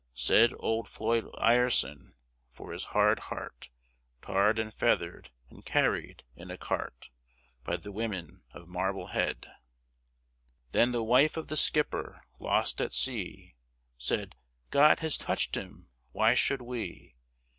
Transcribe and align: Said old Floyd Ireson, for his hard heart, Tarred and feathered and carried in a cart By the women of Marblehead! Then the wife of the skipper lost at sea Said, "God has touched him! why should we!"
Said 0.15 0.51
old 0.57 0.87
Floyd 0.89 1.29
Ireson, 1.37 2.15
for 2.49 2.71
his 2.71 2.85
hard 2.85 3.19
heart, 3.19 3.69
Tarred 4.23 4.57
and 4.57 4.73
feathered 4.73 5.29
and 5.51 5.63
carried 5.63 6.23
in 6.35 6.49
a 6.49 6.57
cart 6.57 7.11
By 7.63 7.75
the 7.77 7.91
women 7.91 8.41
of 8.49 8.67
Marblehead! 8.67 9.45
Then 10.71 10.91
the 10.91 11.03
wife 11.03 11.37
of 11.37 11.49
the 11.49 11.55
skipper 11.55 12.23
lost 12.39 12.81
at 12.81 12.93
sea 12.93 13.53
Said, 13.99 14.35
"God 14.71 15.01
has 15.01 15.19
touched 15.19 15.55
him! 15.55 15.91
why 16.13 16.33
should 16.33 16.63
we!" 16.63 17.13